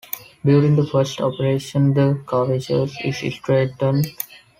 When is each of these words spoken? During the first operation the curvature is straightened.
During 0.43 0.77
the 0.77 0.87
first 0.87 1.21
operation 1.21 1.93
the 1.93 2.19
curvature 2.25 2.87
is 3.03 3.17
straightened. 3.35 4.07